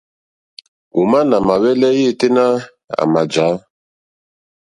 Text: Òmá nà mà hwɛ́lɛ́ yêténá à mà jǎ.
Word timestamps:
Òmá 0.99 1.19
nà 1.29 1.37
mà 1.47 1.55
hwɛ́lɛ́ 1.59 1.91
yêténá 1.99 2.43
à 2.99 3.03
mà 3.11 3.21
jǎ. 3.33 3.47